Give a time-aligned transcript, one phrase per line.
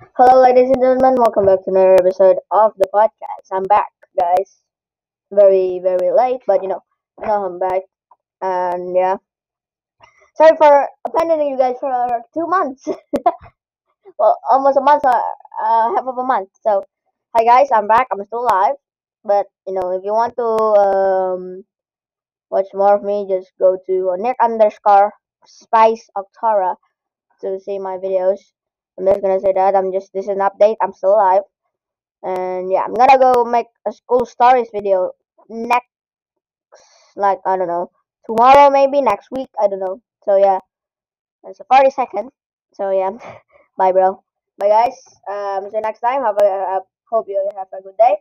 [0.00, 1.14] Hello, ladies and gentlemen.
[1.16, 3.44] Welcome back to another episode of the podcast.
[3.52, 4.56] I'm back, guys.
[5.30, 6.82] Very, very late, but you know,
[7.20, 7.82] you know I'm back,
[8.40, 9.16] and yeah.
[10.36, 12.88] Sorry for abandoning you guys for two months.
[14.18, 15.20] well, almost a month, uh,
[15.62, 16.48] uh, half of a month.
[16.62, 16.82] So,
[17.36, 18.08] hi guys, I'm back.
[18.10, 18.76] I'm still alive,
[19.24, 21.64] but you know, if you want to um
[22.50, 25.12] watch more of me, just go to Nick underscore
[25.46, 26.76] Spice Octora
[27.42, 28.38] to see my videos.
[29.00, 29.74] I'm just gonna say that.
[29.76, 30.76] I'm just this is an update.
[30.82, 31.42] I'm still alive.
[32.22, 35.12] And yeah, I'm gonna go make a school stories video
[35.48, 35.88] next
[37.16, 37.90] like I don't know.
[38.26, 40.02] Tomorrow maybe, next week, I don't know.
[40.24, 40.60] So yeah.
[41.44, 42.30] It's a forty second.
[42.74, 43.10] So yeah.
[43.78, 44.22] Bye bro.
[44.58, 44.96] Bye guys.
[45.30, 46.22] Um see you next time.
[46.24, 46.80] Have a uh,
[47.10, 48.18] hope you have a good day.